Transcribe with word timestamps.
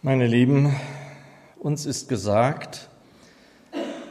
Meine 0.00 0.28
Lieben, 0.28 0.76
uns 1.58 1.84
ist 1.84 2.08
gesagt, 2.08 2.88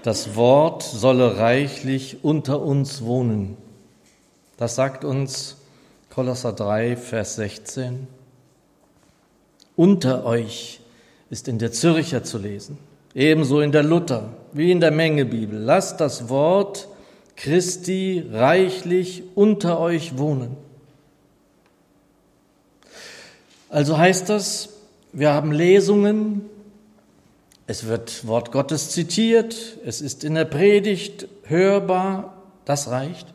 das 0.04 0.36
Wort 0.36 0.84
solle 0.84 1.38
reichlich 1.38 2.26
unter 2.26 2.62
uns 2.62 3.06
wohnen. 3.06 3.56
Das 4.58 4.76
sagt 4.76 5.06
uns 5.06 5.56
Kolosser 6.10 6.52
3, 6.52 6.98
Vers 6.98 7.38
16. 7.38 8.06
Unter 9.78 10.26
euch 10.26 10.82
ist 11.30 11.48
in 11.48 11.58
der 11.58 11.72
Zürcher 11.72 12.22
zu 12.22 12.38
lesen, 12.38 12.78
ebenso 13.16 13.62
in 13.62 13.72
der 13.72 13.84
Luther 13.84 14.34
wie 14.52 14.74
in 14.74 14.82
der 14.82 14.92
Mengebibel. 14.92 15.58
Lasst 15.58 16.02
das 16.02 16.28
Wort 16.28 16.90
Christi 17.38 18.26
reichlich 18.30 19.24
unter 19.36 19.80
euch 19.80 20.18
wohnen. 20.18 20.58
Also 23.70 23.98
heißt 23.98 24.28
das, 24.28 24.74
wir 25.14 25.34
haben 25.34 25.52
Lesungen, 25.52 26.50
es 27.66 27.86
wird 27.86 28.26
Wort 28.28 28.52
Gottes 28.52 28.92
zitiert, 28.92 29.78
es 29.86 30.02
ist 30.02 30.24
in 30.24 30.36
der 30.36 30.46
Predigt 30.46 31.28
hörbar, 31.44 32.44
das 32.66 32.90
reicht. 32.90 33.28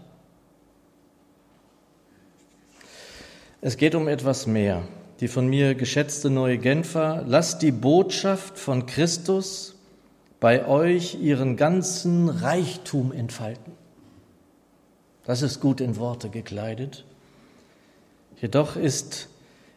Es 3.60 3.76
geht 3.76 3.94
um 3.94 4.08
etwas 4.08 4.46
mehr. 4.46 4.82
Die 5.20 5.28
von 5.28 5.46
mir 5.46 5.76
geschätzte 5.76 6.30
neue 6.30 6.58
Genfer, 6.58 7.22
lasst 7.26 7.62
die 7.62 7.70
Botschaft 7.70 8.58
von 8.58 8.86
Christus 8.86 9.76
bei 10.40 10.66
euch 10.66 11.22
ihren 11.22 11.56
ganzen 11.56 12.28
Reichtum 12.28 13.12
entfalten. 13.12 13.72
Das 15.24 15.42
ist 15.42 15.60
gut 15.60 15.80
in 15.80 15.96
Worte 15.96 16.28
gekleidet. 16.28 17.04
Jedoch 18.40 18.74
ist 18.74 19.28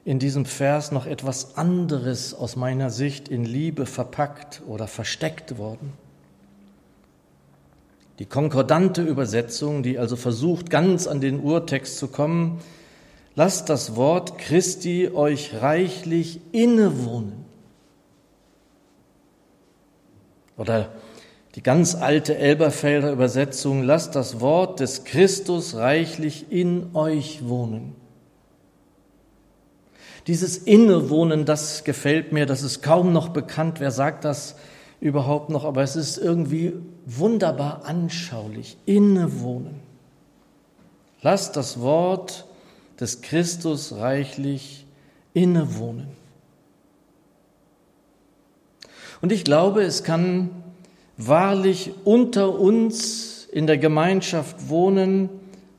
in 0.06 0.20
diesem 0.20 0.46
Vers 0.46 0.92
noch 0.92 1.08
etwas 1.08 1.58
anderes 1.58 2.36
aus 2.36 2.56
meiner 2.56 2.92
Sicht 2.92 3.28
in 3.28 3.44
Liebe 3.44 3.88
verpackt 3.88 4.62
oder 4.68 4.88
versteckt 4.88 5.58
worden. 5.58 5.94
Die 8.20 8.28
konkordante 8.28 9.02
Übersetzung, 9.02 9.82
die 9.82 9.98
also 9.98 10.16
versucht, 10.16 10.70
ganz 10.70 11.08
an 11.08 11.22
den 11.22 11.40
Urtext 11.42 11.98
zu 11.98 12.08
kommen, 12.08 12.60
lasst 13.34 13.68
das 13.68 13.96
Wort 13.96 14.38
Christi 14.38 15.10
euch 15.12 15.60
reichlich 15.60 16.40
innewohnen. 16.52 17.44
Oder 20.56 20.92
die 21.56 21.64
ganz 21.64 21.96
alte 21.96 22.38
Elberfelder 22.38 23.12
Übersetzung, 23.12 23.82
lasst 23.82 24.16
das 24.16 24.40
Wort 24.40 24.80
des 24.80 25.04
Christus 25.04 25.76
reichlich 25.76 26.52
in 26.52 26.96
euch 26.96 27.48
wohnen. 27.48 27.96
Dieses 30.28 30.58
Innewohnen, 30.58 31.46
das 31.46 31.84
gefällt 31.84 32.32
mir, 32.32 32.46
das 32.46 32.64
ist 32.64 32.82
kaum 32.82 33.14
noch 33.14 33.30
bekannt. 33.30 33.80
Wer 33.80 33.92
sagt 33.92 34.26
das 34.26 34.56
überhaupt 35.00 35.50
noch? 35.50 35.66
Aber 35.66 35.84
es 35.84 35.96
ist 35.96 36.18
irgendwie 36.18 36.74
wunderbar 37.06 37.86
anschaulich. 37.86 38.78
Innewohnen. 38.86 39.80
Lass 41.22 41.52
das 41.52 41.80
Wort 41.80 42.46
des 43.00 43.22
Christus 43.22 43.94
reichlich 43.94 44.86
innewohnen. 45.34 46.08
Und 49.22 49.32
ich 49.32 49.44
glaube, 49.44 49.84
es 49.84 50.04
kann 50.04 50.50
wahrlich 51.18 51.92
unter 52.04 52.58
uns 52.60 53.46
in 53.46 53.68
der 53.68 53.78
Gemeinschaft 53.78 54.70
wohnen, 54.70 55.30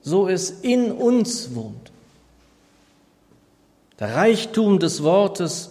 so 0.00 0.28
es 0.28 0.50
in 0.50 0.92
uns 0.92 1.54
wohnt. 1.54 1.92
Der 3.98 4.14
Reichtum 4.14 4.78
des 4.78 5.02
Wortes 5.02 5.70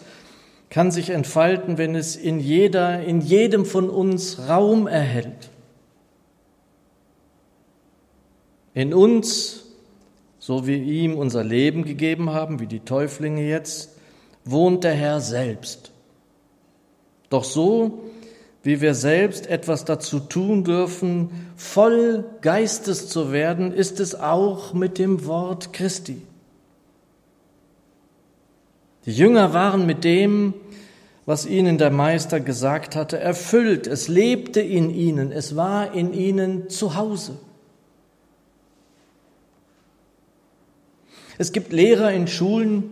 kann 0.70 0.92
sich 0.92 1.12
entfalten, 1.12 1.78
wenn 1.78 1.95
es 1.95 2.16
in 2.16 2.40
jeder, 2.40 3.04
in 3.04 3.22
jedem 3.22 3.66
von 3.66 3.90
uns 3.90 4.50
Raum 4.50 4.88
erhält. 4.88 5.50
In 8.74 8.94
uns, 8.94 9.66
so 10.40 10.68
wie 10.68 11.03
ihm 11.03 11.18
unser 11.18 11.44
Leben 11.44 11.85
gegeben 11.85 12.31
haben, 12.31 12.59
wie 12.59 12.68
die 12.68 12.81
Täuflinge 12.81 13.47
jetzt, 13.47 13.91
wohnt 14.44 14.84
der 14.84 14.94
Herr 14.94 15.22
selbst. 15.22 15.91
Doch 17.30 17.44
so, 17.44 18.03
wie 18.64 18.81
wir 18.81 18.96
selbst 18.96 19.47
etwas 19.47 19.85
dazu 19.85 20.19
tun 20.19 20.64
dürfen, 20.64 21.30
voll 21.56 22.25
Geistes 22.41 23.08
zu 23.08 23.31
werden, 23.31 23.72
ist 23.72 24.00
es 24.00 24.16
auch 24.16 24.74
mit 24.74 24.97
dem 24.97 25.25
Wort 25.25 25.72
Christi. 25.72 26.22
Die 29.05 29.11
Jünger 29.11 29.53
waren 29.53 29.85
mit 29.85 30.03
dem, 30.03 30.53
was 31.25 31.45
ihnen 31.45 31.77
der 31.77 31.91
Meister 31.91 32.39
gesagt 32.39 32.95
hatte, 32.95 33.19
erfüllt. 33.19 33.88
Es 33.88 34.07
lebte 34.07 34.61
in 34.61 34.89
ihnen, 34.89 35.31
es 35.31 35.55
war 35.55 35.93
in 35.93 36.13
ihnen 36.13 36.69
zu 36.69 36.95
Hause. 36.95 37.38
Es 41.38 41.51
gibt 41.51 41.73
Lehrer 41.73 42.11
in 42.11 42.27
Schulen, 42.27 42.89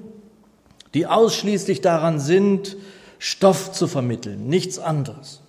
die 0.94 1.08
ausschließlich 1.08 1.82
daran 1.82 2.20
sind, 2.20 2.76
Stoff 3.18 3.72
zu 3.72 3.88
vermitteln, 3.88 4.48
nichts 4.48 4.80
anderes. 4.80 5.42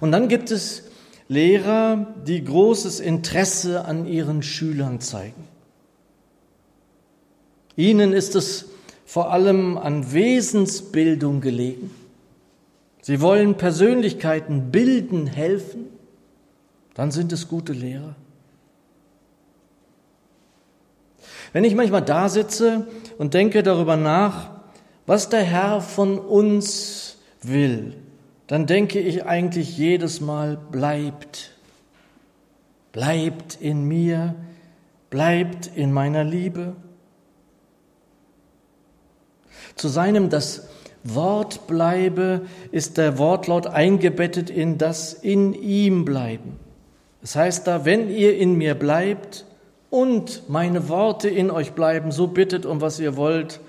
Und 0.00 0.12
dann 0.12 0.28
gibt 0.28 0.50
es 0.50 0.84
Lehrer, 1.28 2.14
die 2.26 2.42
großes 2.42 3.00
Interesse 3.00 3.84
an 3.84 4.06
ihren 4.06 4.42
Schülern 4.42 5.00
zeigen. 5.00 5.55
Ihnen 7.76 8.12
ist 8.12 8.34
es 8.34 8.66
vor 9.04 9.30
allem 9.32 9.78
an 9.78 10.12
Wesensbildung 10.12 11.40
gelegen. 11.40 11.90
Sie 13.02 13.20
wollen 13.20 13.56
Persönlichkeiten 13.56 14.72
bilden, 14.72 15.26
helfen, 15.26 15.86
dann 16.94 17.10
sind 17.10 17.32
es 17.32 17.46
gute 17.46 17.72
Lehrer. 17.72 18.16
Wenn 21.52 21.64
ich 21.64 21.74
manchmal 21.74 22.02
da 22.02 22.28
sitze 22.28 22.88
und 23.18 23.34
denke 23.34 23.62
darüber 23.62 23.96
nach, 23.96 24.50
was 25.06 25.28
der 25.28 25.42
Herr 25.42 25.80
von 25.80 26.18
uns 26.18 27.18
will, 27.42 27.94
dann 28.46 28.66
denke 28.66 28.98
ich 28.98 29.24
eigentlich 29.24 29.76
jedes 29.78 30.20
Mal, 30.20 30.56
bleibt, 30.56 31.52
bleibt 32.92 33.58
in 33.60 33.84
mir, 33.84 34.34
bleibt 35.10 35.70
in 35.76 35.92
meiner 35.92 36.24
Liebe. 36.24 36.74
Zu 39.76 39.88
seinem 39.88 40.30
das 40.30 40.68
Wort 41.04 41.66
bleibe 41.66 42.46
ist 42.72 42.96
der 42.96 43.18
Wortlaut 43.18 43.66
eingebettet 43.66 44.50
in 44.50 44.78
das 44.78 45.12
in 45.12 45.52
ihm 45.52 46.04
bleiben. 46.04 46.58
Das 47.20 47.36
heißt 47.36 47.66
da, 47.66 47.84
wenn 47.84 48.10
ihr 48.10 48.36
in 48.36 48.54
mir 48.54 48.74
bleibt 48.74 49.44
und 49.90 50.48
meine 50.48 50.88
Worte 50.88 51.28
in 51.28 51.50
euch 51.50 51.72
bleiben, 51.72 52.10
so 52.10 52.26
bittet 52.26 52.66
um 52.66 52.80
was 52.80 52.98
ihr 52.98 53.16
wollt 53.16 53.60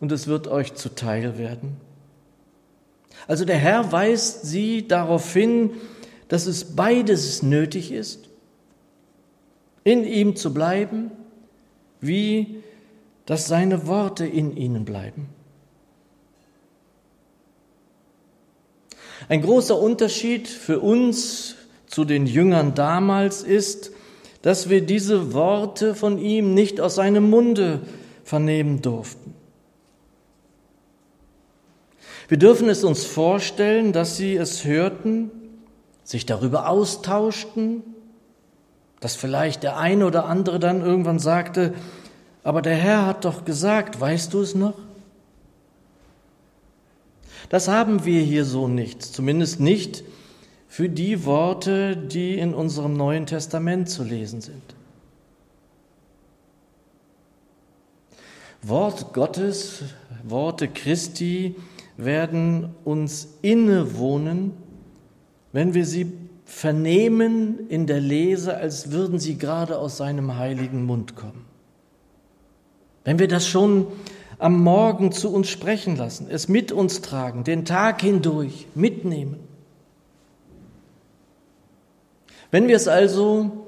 und 0.00 0.12
es 0.12 0.26
wird 0.26 0.48
euch 0.48 0.74
zuteil 0.74 1.36
werden. 1.36 1.76
Also 3.26 3.44
der 3.44 3.58
Herr 3.58 3.92
weist 3.92 4.46
sie 4.46 4.88
darauf 4.88 5.32
hin, 5.32 5.72
dass 6.28 6.46
es 6.46 6.76
beides 6.76 7.42
nötig 7.42 7.92
ist, 7.92 8.28
in 9.84 10.04
ihm 10.04 10.36
zu 10.36 10.54
bleiben, 10.54 11.10
wie 12.00 12.62
dass 13.26 13.46
seine 13.46 13.86
Worte 13.86 14.26
in 14.26 14.56
ihnen 14.56 14.84
bleiben. 14.84 15.28
Ein 19.30 19.42
großer 19.42 19.78
Unterschied 19.78 20.48
für 20.48 20.80
uns 20.80 21.54
zu 21.86 22.04
den 22.04 22.26
Jüngern 22.26 22.74
damals 22.74 23.44
ist, 23.44 23.92
dass 24.42 24.68
wir 24.68 24.80
diese 24.80 25.32
Worte 25.32 25.94
von 25.94 26.18
ihm 26.18 26.52
nicht 26.52 26.80
aus 26.80 26.96
seinem 26.96 27.30
Munde 27.30 27.78
vernehmen 28.24 28.82
durften. 28.82 29.32
Wir 32.26 32.38
dürfen 32.38 32.68
es 32.68 32.82
uns 32.82 33.04
vorstellen, 33.04 33.92
dass 33.92 34.16
sie 34.16 34.34
es 34.34 34.64
hörten, 34.64 35.30
sich 36.02 36.26
darüber 36.26 36.68
austauschten, 36.68 37.84
dass 38.98 39.14
vielleicht 39.14 39.62
der 39.62 39.76
eine 39.76 40.06
oder 40.06 40.24
andere 40.24 40.58
dann 40.58 40.80
irgendwann 40.80 41.20
sagte, 41.20 41.72
aber 42.42 42.62
der 42.62 42.74
Herr 42.74 43.06
hat 43.06 43.24
doch 43.24 43.44
gesagt, 43.44 44.00
weißt 44.00 44.34
du 44.34 44.40
es 44.40 44.56
noch? 44.56 44.89
Das 47.50 47.68
haben 47.68 48.04
wir 48.04 48.22
hier 48.22 48.44
so 48.44 48.68
nicht, 48.68 49.02
zumindest 49.02 49.60
nicht 49.60 50.04
für 50.68 50.88
die 50.88 51.24
Worte, 51.26 51.96
die 51.96 52.38
in 52.38 52.54
unserem 52.54 52.96
Neuen 52.96 53.26
Testament 53.26 53.90
zu 53.90 54.04
lesen 54.04 54.40
sind. 54.40 54.62
Wort 58.62 59.12
Gottes, 59.12 59.82
Worte 60.22 60.68
Christi 60.68 61.56
werden 61.96 62.70
uns 62.84 63.28
innewohnen, 63.42 64.52
wenn 65.52 65.74
wir 65.74 65.84
sie 65.86 66.12
vernehmen 66.44 67.68
in 67.68 67.88
der 67.88 68.00
Lese, 68.00 68.56
als 68.56 68.92
würden 68.92 69.18
sie 69.18 69.38
gerade 69.38 69.76
aus 69.78 69.96
seinem 69.96 70.36
heiligen 70.36 70.84
Mund 70.84 71.16
kommen. 71.16 71.46
Wenn 73.02 73.18
wir 73.18 73.28
das 73.28 73.48
schon 73.48 73.88
am 74.40 74.58
Morgen 74.62 75.12
zu 75.12 75.32
uns 75.32 75.48
sprechen 75.48 75.96
lassen, 75.96 76.26
es 76.30 76.48
mit 76.48 76.72
uns 76.72 77.02
tragen, 77.02 77.44
den 77.44 77.64
Tag 77.64 78.00
hindurch 78.00 78.66
mitnehmen. 78.74 79.38
Wenn 82.50 82.66
wir 82.66 82.76
es 82.76 82.88
also 82.88 83.66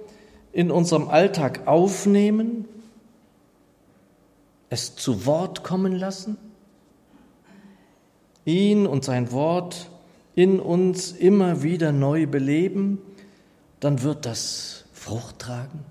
in 0.53 0.71
unserem 0.71 1.09
Alltag 1.09 1.67
aufnehmen, 1.67 2.67
es 4.71 4.97
zu 4.97 5.27
Wort 5.27 5.63
kommen 5.63 5.95
lassen, 5.95 6.39
ihn 8.45 8.87
und 8.87 9.05
sein 9.05 9.31
Wort 9.31 9.91
in 10.35 10.59
uns 10.59 11.13
immer 11.13 11.63
wieder 11.63 11.93
neu 11.93 12.27
beleben, 12.27 12.99
dann 13.81 14.03
wird 14.03 14.25
das 14.25 14.85
Frucht 14.93 15.39
tragen. 15.39 15.85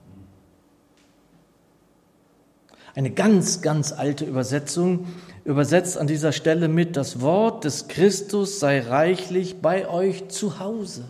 Eine 2.95 3.11
ganz, 3.11 3.61
ganz 3.61 3.91
alte 3.93 4.25
Übersetzung 4.25 5.07
übersetzt 5.45 5.97
an 5.97 6.07
dieser 6.07 6.31
Stelle 6.31 6.67
mit, 6.67 6.97
das 6.97 7.21
Wort 7.21 7.63
des 7.63 7.87
Christus 7.87 8.59
sei 8.59 8.81
reichlich 8.81 9.61
bei 9.61 9.87
euch 9.87 10.27
zu 10.27 10.59
Hause. 10.59 11.05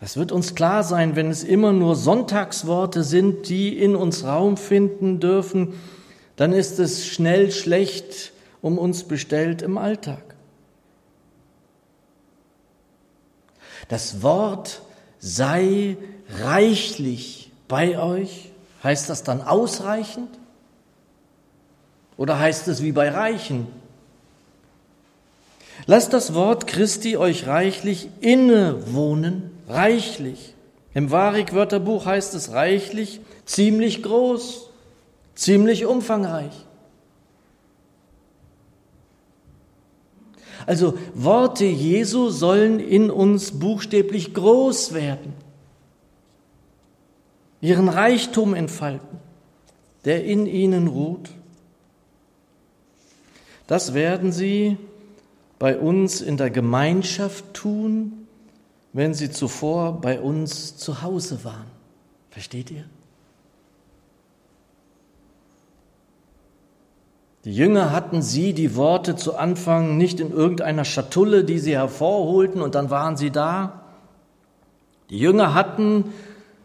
Das 0.00 0.18
wird 0.18 0.32
uns 0.32 0.54
klar 0.54 0.84
sein, 0.84 1.16
wenn 1.16 1.30
es 1.30 1.44
immer 1.44 1.72
nur 1.72 1.96
Sonntagsworte 1.96 3.02
sind, 3.02 3.48
die 3.48 3.78
in 3.78 3.96
uns 3.96 4.24
Raum 4.24 4.58
finden 4.58 5.18
dürfen, 5.18 5.72
dann 6.36 6.52
ist 6.52 6.78
es 6.78 7.06
schnell 7.06 7.50
schlecht 7.50 8.32
um 8.60 8.76
uns 8.76 9.04
bestellt 9.04 9.62
im 9.62 9.78
Alltag. 9.78 10.34
Das 13.88 14.22
Wort 14.22 14.82
sei 15.18 15.96
reichlich 16.38 17.43
bei 17.68 17.98
euch. 17.98 18.50
Heißt 18.82 19.08
das 19.08 19.22
dann 19.22 19.40
ausreichend? 19.42 20.28
Oder 22.16 22.38
heißt 22.38 22.68
es 22.68 22.82
wie 22.82 22.92
bei 22.92 23.10
Reichen? 23.10 23.66
Lasst 25.86 26.12
das 26.12 26.34
Wort 26.34 26.66
Christi 26.66 27.16
euch 27.16 27.46
reichlich 27.46 28.08
innewohnen 28.20 29.50
reichlich. 29.68 30.54
Im 30.94 31.10
Warik-Wörterbuch 31.10 32.06
heißt 32.06 32.34
es 32.34 32.52
reichlich, 32.52 33.20
ziemlich 33.44 34.02
groß, 34.02 34.70
ziemlich 35.34 35.86
umfangreich. 35.86 36.52
Also 40.66 40.96
Worte 41.14 41.64
Jesu 41.64 42.30
sollen 42.30 42.80
in 42.80 43.10
uns 43.10 43.58
buchstäblich 43.58 44.32
groß 44.32 44.94
werden, 44.94 45.34
ihren 47.64 47.88
Reichtum 47.88 48.54
entfalten, 48.54 49.18
der 50.04 50.24
in 50.24 50.44
ihnen 50.44 50.86
ruht. 50.86 51.30
Das 53.66 53.94
werden 53.94 54.32
sie 54.32 54.76
bei 55.58 55.78
uns 55.78 56.20
in 56.20 56.36
der 56.36 56.50
Gemeinschaft 56.50 57.54
tun, 57.54 58.26
wenn 58.92 59.14
sie 59.14 59.30
zuvor 59.30 60.02
bei 60.02 60.20
uns 60.20 60.76
zu 60.76 61.00
Hause 61.00 61.42
waren. 61.44 61.64
Versteht 62.30 62.70
ihr? 62.70 62.84
Die 67.46 67.54
Jünger 67.54 67.92
hatten 67.92 68.20
sie 68.20 68.52
die 68.52 68.76
Worte 68.76 69.16
zu 69.16 69.36
Anfang 69.36 69.96
nicht 69.96 70.20
in 70.20 70.32
irgendeiner 70.32 70.84
Schatulle, 70.84 71.44
die 71.44 71.58
sie 71.58 71.76
hervorholten 71.76 72.60
und 72.60 72.74
dann 72.74 72.90
waren 72.90 73.16
sie 73.16 73.30
da. 73.30 73.84
Die 75.08 75.18
Jünger 75.18 75.54
hatten, 75.54 76.12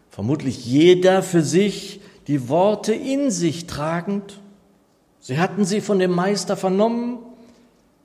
vermutlich 0.10 0.66
jeder 0.66 1.24
für 1.24 1.42
sich, 1.42 2.02
die 2.28 2.50
Worte 2.50 2.94
in 2.94 3.32
sich 3.32 3.68
tragend. 3.68 4.40
Sie 5.20 5.40
hatten 5.40 5.66
sie 5.66 5.82
von 5.82 6.00
dem 6.00 6.12
Meister 6.12 6.56
vernommen, 6.58 7.18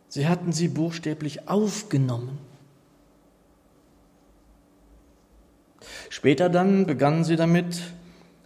sie 0.09 0.27
hatten 0.27 0.53
sie 0.53 0.69
buchstäblich 0.69 1.49
aufgenommen. 1.49 2.39
Später 6.09 6.49
dann 6.49 6.87
begannen 6.87 7.25
sie 7.25 7.37
damit, 7.37 7.81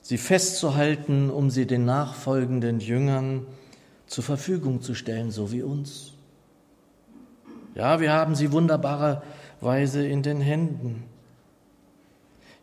sie 0.02 0.18
festzuhalten, 0.18 1.30
um 1.30 1.50
sie 1.50 1.66
den 1.66 1.84
nachfolgenden 1.84 2.80
Jüngern 2.80 3.46
zur 4.06 4.24
Verfügung 4.24 4.80
zu 4.80 4.94
stellen, 4.94 5.30
so 5.30 5.52
wie 5.52 5.62
uns. 5.62 6.14
Ja, 7.74 8.00
wir 8.00 8.12
haben 8.12 8.34
sie 8.34 8.50
wunderbarerweise 8.50 10.06
in 10.06 10.22
den 10.22 10.40
Händen. 10.40 11.04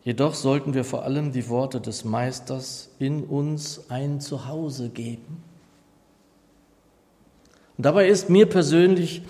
Jedoch 0.06 0.36
sollten 0.36 0.75
wir 0.75 0.84
vor 0.84 1.04
allem 1.04 1.31
die 1.31 1.50
Worte 1.50 1.81
des 1.81 2.06
Meisters 2.06 2.92
in 3.00 3.24
uns 3.24 3.90
ein 3.90 4.22
Zuhause 4.22 4.90
geben. 4.90 5.44
Und 7.75 7.86
dabei 7.88 8.07
ist 8.07 8.30
mir 8.30 8.46
persönlich 8.46 9.24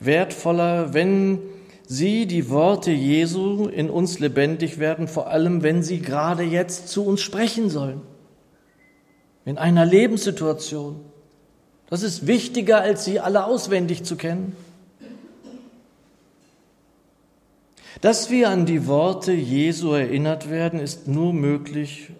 wertvoller, 0.00 0.92
wenn 0.92 1.40
sie, 1.86 2.26
die 2.26 2.50
Worte 2.50 2.90
Jesu, 2.90 3.68
in 3.68 3.88
uns 3.88 4.18
lebendig 4.18 4.78
werden, 4.78 5.08
vor 5.08 5.28
allem 5.28 5.62
wenn 5.62 5.82
sie 5.82 6.00
gerade 6.00 6.42
jetzt 6.42 6.88
zu 6.88 7.06
uns 7.06 7.22
sprechen 7.22 7.70
sollen. 7.70 8.02
In 9.46 9.56
einer 9.56 9.86
Lebenssituation. 9.86 11.00
Das 11.88 12.02
ist 12.02 12.26
wichtiger, 12.26 12.82
als 12.82 13.06
sie 13.06 13.18
alle 13.18 13.46
auswendig 13.46 14.04
zu 14.04 14.16
kennen. 14.16 14.54
Dass 18.00 18.30
wir 18.30 18.50
an 18.50 18.66
die 18.66 18.86
Worte 18.86 19.32
Jesu 19.32 19.92
erinnert 19.92 20.50
werden, 20.50 20.78
ist 20.78 21.08
nur 21.08 21.32
möglich 21.32 22.10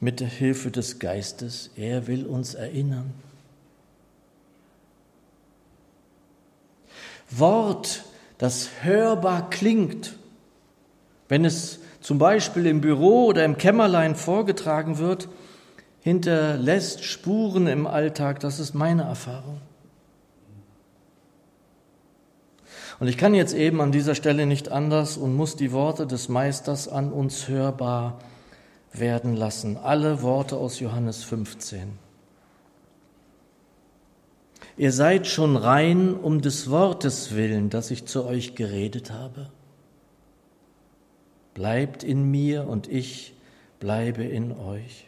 mit 0.00 0.20
der 0.20 0.28
Hilfe 0.28 0.70
des 0.70 0.98
Geistes. 0.98 1.70
Er 1.76 2.06
will 2.06 2.26
uns 2.26 2.54
erinnern. 2.54 3.12
Wort 7.30 8.04
das 8.38 8.68
hörbar 8.82 9.50
klingt, 9.50 10.16
wenn 11.28 11.44
es 11.44 11.78
zum 12.00 12.18
Beispiel 12.18 12.66
im 12.66 12.80
Büro 12.80 13.26
oder 13.26 13.44
im 13.44 13.56
Kämmerlein 13.56 14.16
vorgetragen 14.16 14.98
wird, 14.98 15.28
hinterlässt 16.00 17.04
Spuren 17.04 17.68
im 17.68 17.86
Alltag. 17.86 18.40
Das 18.40 18.58
ist 18.58 18.74
meine 18.74 19.04
Erfahrung. 19.04 19.60
Und 23.02 23.08
ich 23.08 23.18
kann 23.18 23.34
jetzt 23.34 23.52
eben 23.52 23.80
an 23.80 23.90
dieser 23.90 24.14
Stelle 24.14 24.46
nicht 24.46 24.70
anders 24.70 25.16
und 25.16 25.34
muss 25.34 25.56
die 25.56 25.72
Worte 25.72 26.06
des 26.06 26.28
Meisters 26.28 26.86
an 26.86 27.12
uns 27.12 27.48
hörbar 27.48 28.20
werden 28.92 29.34
lassen. 29.34 29.76
Alle 29.76 30.22
Worte 30.22 30.56
aus 30.56 30.78
Johannes 30.78 31.24
15. 31.24 31.98
Ihr 34.76 34.92
seid 34.92 35.26
schon 35.26 35.56
rein 35.56 36.14
um 36.14 36.42
des 36.42 36.70
Wortes 36.70 37.34
willen, 37.34 37.70
das 37.70 37.90
ich 37.90 38.04
zu 38.06 38.24
euch 38.24 38.54
geredet 38.54 39.10
habe. 39.10 39.50
Bleibt 41.54 42.04
in 42.04 42.30
mir 42.30 42.68
und 42.68 42.86
ich 42.86 43.34
bleibe 43.80 44.22
in 44.22 44.52
euch. 44.52 45.06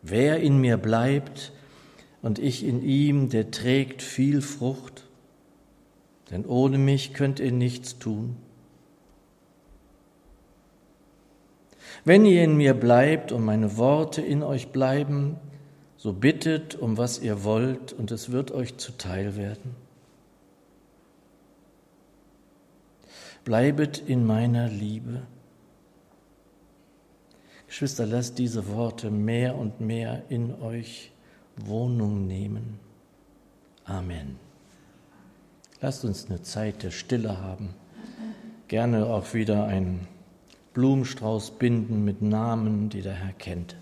Wer 0.00 0.40
in 0.40 0.56
mir 0.56 0.78
bleibt 0.78 1.52
und 2.22 2.38
ich 2.38 2.64
in 2.64 2.82
ihm, 2.82 3.28
der 3.28 3.50
trägt 3.50 4.02
viel 4.02 4.42
Frucht, 4.42 5.06
denn 6.30 6.44
ohne 6.44 6.78
mich 6.78 7.14
könnt 7.14 7.40
ihr 7.40 7.52
nichts 7.52 7.98
tun. 7.98 8.36
Wenn 12.04 12.24
ihr 12.24 12.44
in 12.44 12.56
mir 12.56 12.74
bleibt 12.74 13.32
und 13.32 13.44
meine 13.44 13.76
Worte 13.76 14.22
in 14.22 14.42
euch 14.42 14.68
bleiben, 14.68 15.36
so 15.96 16.12
bittet 16.12 16.76
um 16.76 16.96
was 16.96 17.18
ihr 17.18 17.44
wollt 17.44 17.92
und 17.92 18.10
es 18.10 18.30
wird 18.30 18.52
euch 18.52 18.76
zuteil 18.76 19.36
werden. 19.36 19.74
Bleibet 23.44 23.98
in 24.06 24.26
meiner 24.26 24.68
Liebe. 24.68 25.22
Geschwister, 27.66 28.06
lasst 28.06 28.38
diese 28.38 28.68
Worte 28.68 29.10
mehr 29.10 29.56
und 29.56 29.80
mehr 29.80 30.22
in 30.28 30.54
euch 30.60 31.12
Wohnung 31.66 32.26
nehmen. 32.26 32.78
Amen. 33.84 34.36
Lasst 35.80 36.04
uns 36.04 36.26
eine 36.26 36.42
Zeit 36.42 36.82
der 36.82 36.90
Stille 36.90 37.40
haben. 37.40 37.74
Gerne 38.68 39.06
auch 39.06 39.32
wieder 39.34 39.64
einen 39.64 40.06
Blumenstrauß 40.74 41.52
binden 41.52 42.04
mit 42.04 42.20
Namen, 42.22 42.90
die 42.90 43.02
der 43.02 43.14
Herr 43.14 43.32
kennt. 43.32 43.76